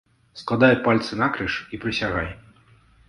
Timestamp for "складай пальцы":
0.41-1.19